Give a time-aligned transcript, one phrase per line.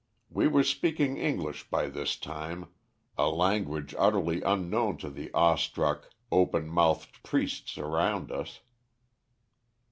[0.31, 2.69] We were speaking English by this time
[3.19, 8.61] a language utterly unknown to the awestruck, open mouthed priests around us.